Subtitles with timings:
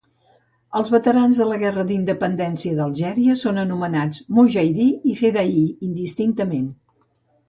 [0.77, 6.65] Els veterans de la guerra d'independència d'Algèria són anomenats mujahidí i fedaí indistintament.